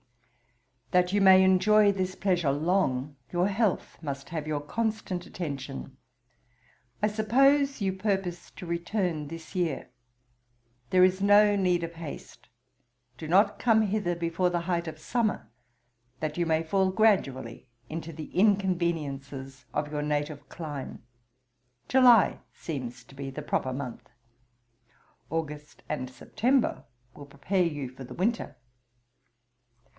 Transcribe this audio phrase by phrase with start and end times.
[0.89, 5.95] 'That you may enjoy this pleasure long, your health must have your constant attention.
[7.03, 9.89] I suppose you purpose to return this year.
[10.89, 12.49] There is no need of haste:
[13.17, 15.49] do not come hither before the height of summer,
[16.19, 21.03] that you may fall gradually into the inconveniences of your native clime.
[21.87, 24.09] July seems to be the proper month.
[25.29, 26.83] August and September
[27.15, 28.57] will prepare you for the winter.